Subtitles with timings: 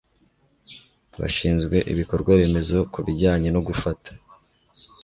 [1.19, 4.11] bashinzwe ibikorwa remezo ku bijyanye no gufata